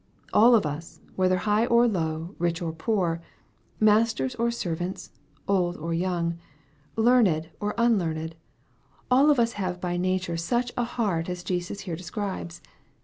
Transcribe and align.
All 0.33 0.55
of 0.55 0.65
us, 0.65 0.99
whether 1.15 1.37
high 1.45 1.67
or 1.67 1.87
low, 1.87 2.33
rich 2.39 2.59
or 2.59 2.71
poor, 2.73 3.21
masters 3.79 4.33
or 4.33 4.49
servants, 4.49 5.11
old 5.47 5.77
or 5.77 5.93
young, 5.93 6.39
learned 6.95 7.51
or 7.59 7.79
un 7.79 7.99
learned 7.99 8.33
all 9.11 9.29
of 9.29 9.39
us 9.39 9.53
have 9.61 9.79
by 9.79 9.97
nature 9.97 10.37
such 10.37 10.71
a 10.75 10.85
heart 10.85 11.29
as 11.29 11.43
Jesus 11.43 11.81
here 11.81 11.95
describes. 11.95 12.63